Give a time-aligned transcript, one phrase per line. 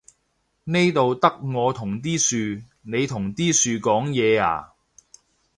[0.63, 4.73] 呢度得我同啲樹，你同啲樹講嘢呀？